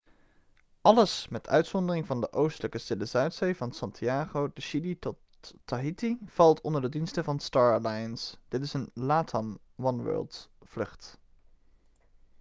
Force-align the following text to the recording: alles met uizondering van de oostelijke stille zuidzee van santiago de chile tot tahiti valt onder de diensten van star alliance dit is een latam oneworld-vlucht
alles 0.81 1.27
met 1.29 1.47
uizondering 1.47 2.07
van 2.07 2.21
de 2.21 2.31
oostelijke 2.33 2.77
stille 2.77 3.05
zuidzee 3.05 3.55
van 3.55 3.71
santiago 3.71 4.51
de 4.53 4.61
chile 4.61 4.99
tot 4.99 5.17
tahiti 5.65 6.17
valt 6.25 6.61
onder 6.61 6.81
de 6.81 6.89
diensten 6.89 7.23
van 7.23 7.39
star 7.39 7.73
alliance 7.73 8.35
dit 8.47 8.61
is 8.61 8.73
een 8.73 8.89
latam 8.93 9.57
oneworld-vlucht 9.75 11.17